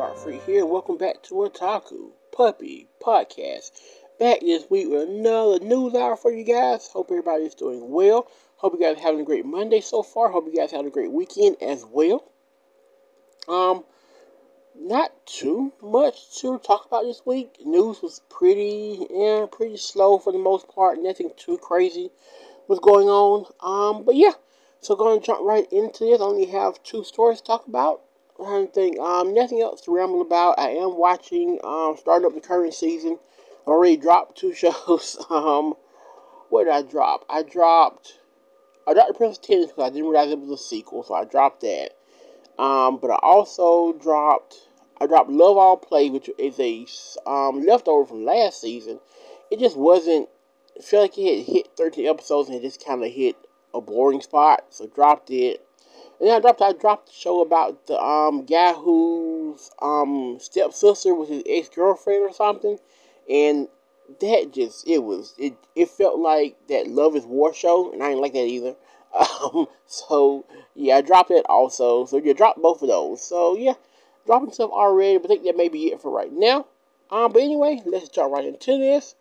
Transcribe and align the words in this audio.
Freak 0.00 0.42
here. 0.44 0.64
Welcome 0.64 0.96
back 0.96 1.22
to 1.24 1.34
Otaku 1.34 2.12
Puppy 2.32 2.88
Podcast. 3.02 3.70
Back 4.18 4.40
this 4.40 4.64
week 4.70 4.88
with 4.88 5.10
another 5.10 5.62
news 5.62 5.94
hour 5.94 6.16
for 6.16 6.32
you 6.32 6.42
guys. 6.42 6.88
Hope 6.88 7.10
everybody's 7.10 7.54
doing 7.54 7.90
well. 7.90 8.26
Hope 8.56 8.72
you 8.72 8.80
guys 8.80 8.96
are 8.96 9.02
having 9.02 9.20
a 9.20 9.24
great 9.24 9.44
Monday 9.44 9.82
so 9.82 10.02
far. 10.02 10.30
Hope 10.30 10.46
you 10.46 10.56
guys 10.58 10.72
had 10.72 10.86
a 10.86 10.90
great 10.90 11.12
weekend 11.12 11.58
as 11.60 11.84
well. 11.84 12.24
Um, 13.46 13.84
not 14.74 15.12
too 15.26 15.74
much 15.82 16.38
to 16.38 16.58
talk 16.58 16.86
about 16.86 17.04
this 17.04 17.20
week. 17.26 17.58
News 17.62 18.00
was 18.00 18.22
pretty, 18.30 19.06
yeah, 19.10 19.44
pretty 19.52 19.76
slow 19.76 20.18
for 20.18 20.32
the 20.32 20.38
most 20.38 20.66
part. 20.74 20.98
Nothing 20.98 21.30
too 21.36 21.58
crazy 21.58 22.10
was 22.68 22.78
going 22.78 23.08
on. 23.08 23.44
Um, 23.60 24.04
but 24.04 24.16
yeah, 24.16 24.32
so 24.80 24.96
going 24.96 25.20
to 25.20 25.26
jump 25.26 25.40
right 25.42 25.70
into 25.70 26.04
this. 26.04 26.22
I 26.22 26.24
only 26.24 26.46
have 26.46 26.82
two 26.82 27.04
stories 27.04 27.42
to 27.42 27.44
talk 27.44 27.66
about. 27.66 28.00
To 28.40 28.66
think. 28.72 28.98
Um, 28.98 29.34
nothing 29.34 29.60
else 29.60 29.82
to 29.82 29.94
ramble 29.94 30.22
about. 30.22 30.58
I 30.58 30.70
am 30.70 30.96
watching. 30.96 31.58
Um, 31.62 31.96
starting 31.98 32.26
up 32.26 32.34
the 32.34 32.40
current 32.40 32.72
season. 32.72 33.18
I 33.66 33.70
already 33.70 33.98
dropped 33.98 34.38
two 34.38 34.54
shows. 34.54 35.18
um, 35.28 35.74
what 36.48 36.64
did 36.64 36.72
I 36.72 36.82
drop? 36.82 37.26
I 37.28 37.42
dropped. 37.42 38.18
I 38.88 38.94
dropped 38.94 39.16
Prince 39.16 39.36
of 39.36 39.42
Tennis 39.42 39.66
because 39.66 39.84
I 39.84 39.90
didn't 39.90 40.08
realize 40.08 40.30
it 40.30 40.40
was 40.40 40.50
a 40.50 40.62
sequel, 40.62 41.02
so 41.02 41.14
I 41.14 41.24
dropped 41.24 41.60
that. 41.60 41.90
Um, 42.58 42.98
but 42.98 43.10
I 43.10 43.18
also 43.22 43.92
dropped. 43.92 44.56
I 45.00 45.06
dropped 45.06 45.30
Love 45.30 45.58
All 45.58 45.76
Play, 45.76 46.08
which 46.10 46.30
is 46.38 46.58
a 46.58 46.86
um, 47.30 47.64
leftover 47.64 48.06
from 48.06 48.24
last 48.24 48.60
season. 48.60 49.00
It 49.50 49.60
just 49.60 49.76
wasn't. 49.76 50.28
I 50.78 50.82
feel 50.82 51.02
like 51.02 51.18
it 51.18 51.38
had 51.38 51.54
hit 51.54 51.68
13 51.76 52.06
episodes 52.06 52.48
and 52.48 52.56
it 52.56 52.62
just 52.62 52.84
kind 52.84 53.04
of 53.04 53.12
hit 53.12 53.36
a 53.74 53.82
boring 53.82 54.22
spot, 54.22 54.64
so 54.70 54.86
dropped 54.86 55.30
it. 55.30 55.64
And 56.20 56.28
then 56.28 56.36
I 56.36 56.40
dropped 56.40 56.60
I 56.60 56.72
dropped 56.72 57.06
the 57.06 57.14
show 57.14 57.40
about 57.40 57.86
the 57.86 57.98
um 57.98 58.44
guy 58.44 58.74
whose 58.74 59.70
um 59.80 60.38
stepsister 60.38 61.14
was 61.14 61.30
his 61.30 61.42
ex 61.46 61.68
girlfriend 61.70 62.22
or 62.22 62.32
something, 62.32 62.78
and 63.28 63.68
that 64.20 64.52
just 64.52 64.86
it 64.86 64.98
was 64.98 65.34
it 65.38 65.54
it 65.74 65.88
felt 65.88 66.18
like 66.18 66.56
that 66.68 66.88
Love 66.88 67.16
is 67.16 67.24
War 67.24 67.54
show, 67.54 67.90
and 67.92 68.02
I 68.02 68.08
didn't 68.08 68.22
like 68.22 68.34
that 68.34 68.46
either. 68.46 68.76
Um, 69.42 69.66
so 69.86 70.44
yeah, 70.76 70.98
I 70.98 71.00
dropped 71.00 71.32
it 71.32 71.44
also. 71.48 72.04
So 72.04 72.18
you 72.18 72.32
dropped 72.32 72.62
both 72.62 72.80
of 72.82 72.88
those. 72.88 73.20
So 73.20 73.56
yeah, 73.56 73.72
dropping 74.24 74.52
stuff 74.52 74.70
already, 74.70 75.18
but 75.18 75.24
I 75.24 75.34
think 75.34 75.44
that 75.44 75.56
may 75.56 75.68
be 75.68 75.86
it 75.86 76.00
for 76.00 76.12
right 76.12 76.32
now. 76.32 76.66
Um, 77.10 77.32
but 77.32 77.42
anyway, 77.42 77.82
let's 77.84 78.08
jump 78.08 78.32
right 78.32 78.44
into 78.44 78.78
this. 78.78 79.16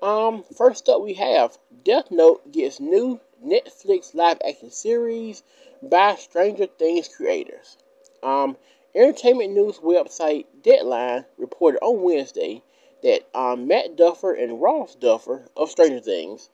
Um, 0.00 0.42
first 0.56 0.88
up 0.88 1.02
we 1.02 1.14
have 1.14 1.58
Death 1.84 2.10
Note 2.10 2.50
gets 2.50 2.80
new 2.80 3.20
Netflix 3.44 4.14
live 4.14 4.38
action 4.46 4.70
series 4.70 5.42
by 5.82 6.14
Stranger 6.16 6.66
Things 6.66 7.08
creators. 7.08 7.76
Um, 8.22 8.56
entertainment 8.94 9.52
news 9.52 9.78
website 9.78 10.46
Deadline 10.62 11.24
reported 11.38 11.78
on 11.82 12.02
Wednesday 12.02 12.62
that 13.02 13.28
um, 13.34 13.68
Matt 13.68 13.96
Duffer 13.96 14.32
and 14.32 14.60
Ross 14.60 14.94
Duffer 14.94 15.48
of 15.56 15.70
Stranger 15.70 16.00
Things 16.00 16.48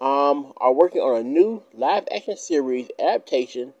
um, 0.00 0.52
are 0.58 0.72
working 0.72 1.02
on 1.02 1.20
a 1.20 1.24
new 1.24 1.62
live 1.74 2.06
action 2.14 2.36
series 2.36 2.88
adaptation 2.98 3.74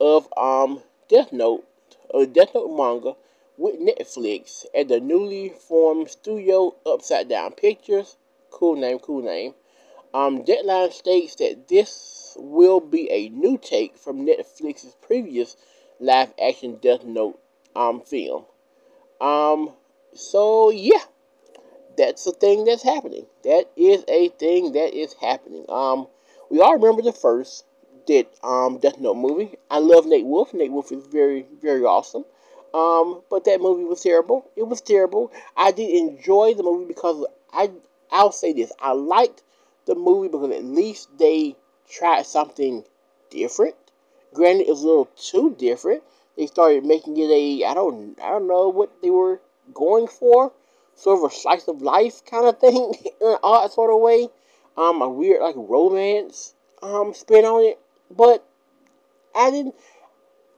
of 0.00 0.28
um, 0.36 0.82
Death 1.08 1.32
Note, 1.32 1.64
a 2.12 2.26
Death 2.26 2.54
Note 2.54 2.76
manga 2.76 3.16
with 3.56 3.78
Netflix 3.78 4.66
at 4.74 4.88
the 4.88 5.00
newly 5.00 5.48
formed 5.48 6.10
studio 6.10 6.74
Upside 6.84 7.28
Down 7.28 7.52
Pictures. 7.52 8.16
Cool 8.50 8.76
name, 8.76 8.98
cool 8.98 9.22
name. 9.22 9.54
Um, 10.14 10.44
Deadline 10.44 10.92
states 10.92 11.34
that 11.36 11.66
this 11.68 12.36
will 12.38 12.80
be 12.80 13.10
a 13.10 13.28
new 13.30 13.58
take 13.58 13.98
from 13.98 14.24
Netflix's 14.24 14.96
previous 15.02 15.56
live 15.98 16.32
action 16.40 16.78
Death 16.80 17.04
Note 17.04 17.40
um, 17.74 18.00
film. 18.00 18.44
Um, 19.20 19.70
so 20.14 20.70
yeah, 20.70 21.02
that's 21.98 22.26
a 22.28 22.32
thing 22.32 22.64
that's 22.64 22.84
happening. 22.84 23.26
That 23.42 23.70
is 23.76 24.04
a 24.06 24.28
thing 24.28 24.72
that 24.72 24.94
is 24.94 25.14
happening. 25.14 25.64
Um, 25.68 26.06
we 26.48 26.60
all 26.60 26.74
remember 26.74 27.02
the 27.02 27.12
first 27.12 27.64
did 28.06 28.26
um 28.44 28.78
Death 28.78 29.00
Note 29.00 29.16
movie. 29.16 29.56
I 29.70 29.78
love 29.78 30.06
Nate 30.06 30.26
Wolff. 30.26 30.54
Nate 30.54 30.70
Wolff 30.70 30.92
is 30.92 31.06
very 31.06 31.46
very 31.60 31.82
awesome. 31.82 32.24
Um, 32.72 33.22
but 33.30 33.44
that 33.44 33.60
movie 33.60 33.84
was 33.84 34.02
terrible. 34.02 34.50
It 34.56 34.68
was 34.68 34.80
terrible. 34.80 35.32
I 35.56 35.72
did 35.72 35.90
enjoy 35.90 36.54
the 36.54 36.62
movie 36.62 36.86
because 36.86 37.26
I 37.52 37.70
I'll 38.12 38.32
say 38.32 38.52
this. 38.52 38.70
I 38.80 38.92
liked 38.92 39.42
the 39.86 39.94
movie 39.94 40.28
because 40.28 40.50
at 40.50 40.64
least 40.64 41.16
they 41.18 41.56
tried 41.88 42.26
something 42.26 42.84
different. 43.30 43.74
Granted, 44.32 44.66
it 44.66 44.70
was 44.70 44.82
a 44.82 44.86
little 44.86 45.10
too 45.16 45.54
different. 45.58 46.02
They 46.36 46.46
started 46.46 46.84
making 46.84 47.16
it 47.16 47.30
a 47.30 47.64
I 47.64 47.74
don't 47.74 48.18
I 48.20 48.30
don't 48.30 48.48
know 48.48 48.68
what 48.68 48.90
they 49.02 49.10
were 49.10 49.40
going 49.72 50.08
for, 50.08 50.52
sort 50.94 51.18
of 51.18 51.30
a 51.30 51.34
slice 51.34 51.68
of 51.68 51.82
life 51.82 52.24
kind 52.24 52.46
of 52.46 52.58
thing 52.58 52.94
in 53.20 53.28
an 53.28 53.38
odd 53.42 53.72
sort 53.72 53.92
of 53.92 54.00
way. 54.00 54.28
Um, 54.76 55.02
a 55.02 55.08
weird 55.08 55.40
like 55.40 55.54
romance 55.56 56.54
um 56.82 57.14
spin 57.14 57.44
on 57.44 57.64
it, 57.64 57.78
but 58.10 58.44
I 59.34 59.50
didn't. 59.50 59.74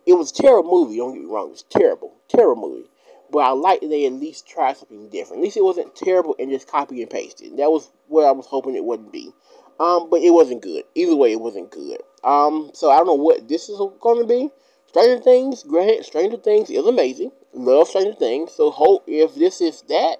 It 0.06 0.14
was 0.14 0.30
a 0.30 0.34
terrible 0.34 0.70
movie. 0.70 0.98
Don't 0.98 1.14
get 1.14 1.22
me 1.22 1.28
wrong. 1.28 1.48
It 1.48 1.50
was 1.50 1.64
terrible, 1.64 2.14
terrible 2.28 2.68
movie. 2.68 2.88
But 3.30 3.40
I 3.40 3.50
like 3.50 3.80
that 3.80 3.88
they 3.88 4.06
at 4.06 4.12
least 4.12 4.46
tried 4.46 4.76
something 4.76 5.08
different. 5.08 5.40
At 5.40 5.44
least 5.44 5.56
it 5.56 5.64
wasn't 5.64 5.96
terrible 5.96 6.36
and 6.38 6.50
just 6.50 6.68
copy 6.68 7.02
and 7.02 7.10
pasted. 7.10 7.56
That 7.56 7.70
was 7.70 7.90
what 8.08 8.24
I 8.24 8.30
was 8.30 8.46
hoping 8.46 8.74
it 8.74 8.84
wouldn't 8.84 9.12
be. 9.12 9.32
Um, 9.78 10.08
but 10.08 10.22
it 10.22 10.30
wasn't 10.30 10.62
good. 10.62 10.84
Either 10.94 11.16
way, 11.16 11.32
it 11.32 11.40
wasn't 11.40 11.70
good. 11.70 12.00
Um, 12.24 12.70
so 12.72 12.90
I 12.90 12.96
don't 12.96 13.06
know 13.06 13.14
what 13.14 13.48
this 13.48 13.68
is 13.68 13.78
going 14.00 14.20
to 14.20 14.26
be. 14.26 14.50
Stranger 14.86 15.22
Things, 15.22 15.62
granted, 15.62 16.04
Stranger 16.06 16.38
Things 16.38 16.70
is 16.70 16.86
amazing. 16.86 17.32
Love 17.52 17.88
Stranger 17.88 18.14
Things. 18.14 18.52
So 18.52 18.70
hope 18.70 19.04
if 19.06 19.34
this 19.34 19.60
is 19.60 19.82
that, 19.82 20.16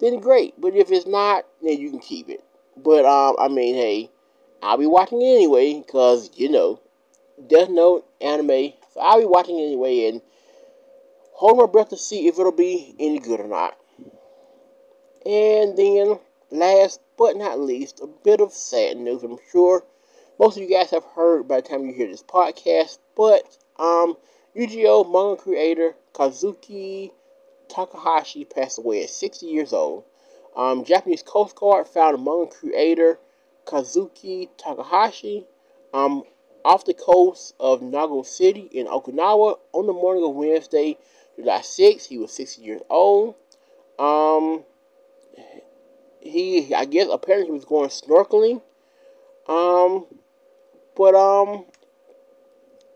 then 0.00 0.20
great. 0.20 0.60
But 0.60 0.74
if 0.74 0.90
it's 0.90 1.06
not, 1.06 1.44
then 1.62 1.78
you 1.78 1.90
can 1.90 2.00
keep 2.00 2.28
it. 2.28 2.42
But 2.76 3.04
um, 3.04 3.36
I 3.38 3.48
mean, 3.48 3.74
hey, 3.74 4.10
I'll 4.62 4.78
be 4.78 4.86
watching 4.86 5.22
it 5.22 5.26
anyway 5.26 5.82
because 5.84 6.30
you 6.34 6.50
know, 6.50 6.80
Death 7.46 7.68
Note 7.68 8.06
anime. 8.20 8.72
So 8.92 9.00
I'll 9.00 9.20
be 9.20 9.26
watching 9.26 9.58
it 9.58 9.64
anyway 9.64 10.08
and 10.08 10.22
hold 11.38 11.56
my 11.56 11.66
breath 11.66 11.90
to 11.90 11.96
see 11.96 12.26
if 12.26 12.36
it'll 12.36 12.50
be 12.50 12.96
any 12.98 13.20
good 13.20 13.38
or 13.38 13.46
not. 13.46 13.78
And 15.24 15.78
then, 15.78 16.18
last 16.50 17.00
but 17.16 17.36
not 17.36 17.60
least, 17.60 18.00
a 18.00 18.08
bit 18.08 18.40
of 18.40 18.52
sad 18.52 18.96
news. 18.96 19.22
I'm 19.22 19.38
sure 19.52 19.84
most 20.40 20.56
of 20.56 20.64
you 20.64 20.68
guys 20.68 20.90
have 20.90 21.04
heard 21.04 21.46
by 21.46 21.60
the 21.60 21.68
time 21.68 21.86
you 21.86 21.92
hear 21.92 22.08
this 22.08 22.24
podcast, 22.24 22.98
but 23.16 23.44
um, 23.78 24.16
Yu-Gi-Oh! 24.54 25.04
manga 25.04 25.40
creator 25.40 25.94
Kazuki 26.12 27.12
Takahashi 27.68 28.44
passed 28.44 28.78
away 28.78 29.04
at 29.04 29.10
60 29.10 29.46
years 29.46 29.72
old. 29.72 30.02
Um, 30.56 30.84
Japanese 30.84 31.22
Coast 31.22 31.54
Guard 31.54 31.86
found 31.86 32.24
manga 32.24 32.50
creator 32.50 33.20
Kazuki 33.64 34.48
Takahashi 34.58 35.46
um, 35.94 36.24
off 36.64 36.84
the 36.84 36.94
coast 36.94 37.54
of 37.60 37.80
Nago 37.80 38.26
City 38.26 38.68
in 38.72 38.88
Okinawa 38.88 39.56
on 39.72 39.86
the 39.86 39.92
morning 39.92 40.24
of 40.24 40.34
Wednesday, 40.34 40.98
July 41.38 41.60
6th. 41.60 42.06
He 42.06 42.18
was 42.18 42.32
60 42.32 42.62
years 42.62 42.82
old. 42.90 43.36
Um, 43.98 44.64
he, 46.20 46.74
I 46.74 46.84
guess, 46.84 47.08
apparently 47.10 47.46
he 47.46 47.52
was 47.52 47.64
going 47.64 47.90
snorkeling. 47.90 48.60
Um, 49.48 50.06
but 50.96 51.14
um, 51.14 51.64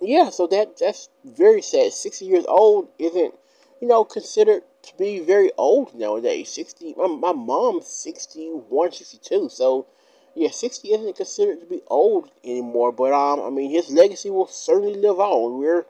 yeah. 0.00 0.30
So 0.30 0.46
that 0.48 0.76
that's 0.78 1.08
very 1.24 1.62
sad. 1.62 1.92
60 1.92 2.24
years 2.24 2.44
old 2.48 2.88
isn't, 2.98 3.34
you 3.80 3.88
know, 3.88 4.04
considered 4.04 4.62
to 4.82 4.96
be 4.96 5.20
very 5.20 5.52
old 5.56 5.94
nowadays. 5.94 6.50
60. 6.50 6.94
My, 6.96 7.06
my 7.06 7.32
mom's 7.32 7.86
61, 7.86 8.92
62. 8.92 9.48
So 9.50 9.86
yeah, 10.34 10.50
60 10.50 10.88
isn't 10.88 11.16
considered 11.16 11.60
to 11.60 11.66
be 11.66 11.82
old 11.86 12.30
anymore. 12.42 12.90
But 12.90 13.12
um, 13.12 13.40
I 13.40 13.50
mean, 13.50 13.70
his 13.70 13.90
legacy 13.90 14.30
will 14.30 14.48
certainly 14.48 14.94
live 14.94 15.20
on. 15.20 15.58
We're 15.58 15.86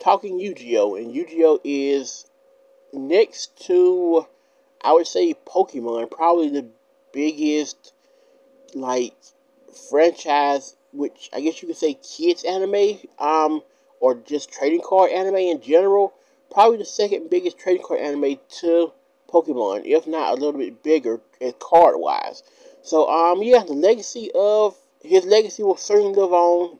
talking 0.00 0.40
Yu-Gi-Oh, 0.40 0.94
and 0.96 1.14
Yu-Gi-Oh 1.14 1.60
is 1.64 2.26
next 2.92 3.66
to, 3.66 4.26
I 4.82 4.92
would 4.92 5.06
say, 5.06 5.34
Pokemon, 5.46 6.10
probably 6.10 6.50
the 6.50 6.66
biggest 7.12 7.92
like 8.74 9.14
franchise, 9.90 10.76
which 10.92 11.30
I 11.32 11.40
guess 11.40 11.62
you 11.62 11.68
could 11.68 11.76
say 11.76 11.94
kids 11.94 12.44
anime, 12.44 12.98
um, 13.18 13.62
or 14.00 14.14
just 14.14 14.50
trading 14.52 14.82
card 14.82 15.10
anime 15.10 15.36
in 15.36 15.60
general. 15.60 16.14
Probably 16.50 16.78
the 16.78 16.84
second 16.84 17.28
biggest 17.30 17.58
trading 17.58 17.82
card 17.82 18.00
anime 18.00 18.38
to 18.60 18.92
Pokemon, 19.28 19.82
if 19.84 20.06
not 20.06 20.32
a 20.32 20.34
little 20.40 20.58
bit 20.58 20.82
bigger 20.82 21.20
card 21.58 21.96
wise. 21.98 22.42
So 22.82 23.08
um 23.08 23.42
yeah, 23.42 23.64
the 23.64 23.74
legacy 23.74 24.30
of 24.34 24.76
his 25.02 25.24
legacy 25.26 25.62
will 25.62 25.76
certainly 25.76 26.14
live 26.14 26.32
on 26.32 26.78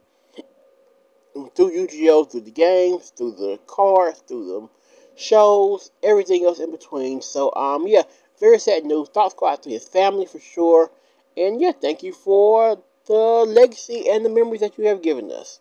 through 1.55 1.73
Yu-Gi-Oh, 1.73 2.25
through 2.25 2.43
the 2.43 2.51
games, 2.51 3.11
through 3.17 3.33
the 3.33 3.59
cards, 3.67 4.23
through 4.27 4.47
the 4.47 4.69
shows, 5.17 5.91
everything 6.03 6.45
else 6.45 6.61
in 6.61 6.71
between. 6.71 7.23
So 7.23 7.55
um 7.55 7.87
yeah, 7.87 8.03
very 8.41 8.59
sad 8.59 8.85
news. 8.85 9.09
Thoughts 9.09 9.35
go 9.37 9.47
out 9.47 9.63
to 9.65 9.71
his 9.71 9.89
family 9.89 10.27
for 10.27 10.41
sure. 10.41 10.91
And 11.37 11.61
yeah, 11.61 11.73
thank 11.73 12.03
you 12.03 12.13
for 12.13 12.79
the 13.07 13.15
legacy 13.15 14.09
and 14.11 14.25
the 14.25 14.29
memories 14.29 14.61
that 14.61 14.79
you 14.79 14.87
have 14.87 15.03
given 15.03 15.31
us. 15.31 15.61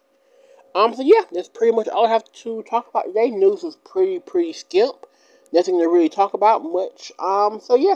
Um, 0.76 0.94
so 0.94 1.02
yeah, 1.02 1.22
that's 1.32 1.50
pretty 1.50 1.76
much 1.76 1.88
all 1.88 2.06
I 2.06 2.10
have 2.10 2.32
to 2.44 2.62
talk 2.64 2.88
about 2.90 3.06
today. 3.06 3.32
News 3.32 3.64
was 3.64 3.76
pretty, 3.78 4.20
pretty 4.20 4.54
skimp. 4.54 5.08
nothing 5.52 5.80
to 5.80 5.88
really 5.88 6.10
talk 6.10 6.34
about 6.34 6.64
much. 6.64 7.12
Um, 7.18 7.60
so 7.62 7.76
yeah, 7.76 7.96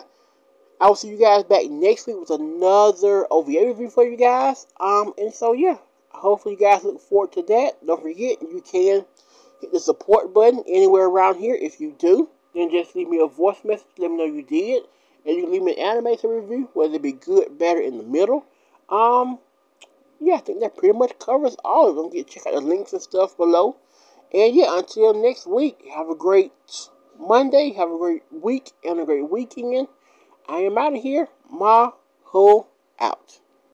I 0.80 0.88
will 0.88 0.96
see 0.96 1.10
you 1.10 1.18
guys 1.18 1.44
back 1.44 1.70
next 1.70 2.08
week 2.08 2.20
with 2.20 2.32
another 2.32 3.28
OVA 3.30 3.68
review 3.68 3.90
for 3.90 4.04
you 4.04 4.18
guys. 4.18 4.66
Um, 4.80 5.14
and 5.18 5.34
so 5.34 5.54
yeah, 5.54 5.78
hopefully 6.14 6.56
you 6.56 6.60
guys 6.60 6.84
look 6.84 7.02
forward 7.02 7.32
to 7.34 7.44
that. 7.44 7.86
Don't 7.86 8.02
forget 8.02 8.42
you 8.42 8.64
can 8.70 9.06
hit 9.60 9.72
the 9.72 9.80
support 9.80 10.34
button 10.34 10.64
anywhere 10.68 11.06
around 11.06 11.40
here. 11.40 11.56
If 11.56 11.80
you 11.80 11.96
do, 11.98 12.30
then 12.54 12.70
just 12.72 12.96
leave 12.96 13.10
me 13.10 13.20
a 13.22 13.28
voice 13.28 13.60
message. 13.64 13.88
Let 13.98 14.12
me 14.12 14.18
know 14.18 14.26
you 14.26 14.44
did, 14.44 14.84
and 15.26 15.38
you 15.38 15.48
leave 15.48 15.64
me 15.64 15.76
an 15.78 16.04
animator 16.04 16.42
review, 16.42 16.70
whether 16.74 16.96
it 16.96 17.02
be 17.02 17.14
good, 17.14 17.58
better, 17.58 17.80
in 17.80 17.98
the 17.98 18.04
middle. 18.04 18.46
Um, 18.90 19.40
yeah, 20.20 20.36
I 20.36 20.40
think 20.40 20.60
that 20.62 20.78
pretty 20.78 20.98
much 20.98 21.18
covers 21.20 21.56
all 21.66 21.90
of 21.90 21.96
them. 21.96 22.10
Get 22.10 22.28
check 22.28 22.46
out 22.46 22.54
the 22.54 22.62
links 22.62 22.94
and 22.94 23.02
stuff 23.02 23.38
below. 23.38 23.78
And 24.34 24.56
yeah, 24.56 24.78
until 24.78 25.14
next 25.14 25.48
week, 25.48 25.84
have 25.94 26.10
a 26.10 26.16
great 26.16 26.52
Monday, 27.20 27.74
have 27.74 27.92
a 27.92 27.98
great 27.98 28.24
week, 28.32 28.72
and 28.84 29.00
a 29.00 29.06
great 29.06 29.30
weekend. 29.30 29.88
I 30.48 30.60
am 30.60 30.78
out 30.78 30.96
of 30.96 31.02
here. 31.02 31.28
Ma 31.50 31.92
Ho 32.26 32.68
out. 33.00 33.41